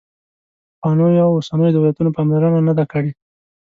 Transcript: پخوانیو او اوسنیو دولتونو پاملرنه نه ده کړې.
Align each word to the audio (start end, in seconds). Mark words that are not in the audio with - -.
پخوانیو 0.79 1.25
او 1.27 1.33
اوسنیو 1.37 1.73
دولتونو 1.75 2.13
پاملرنه 2.17 2.59
نه 2.67 2.73
ده 2.77 2.85
کړې. 2.91 3.11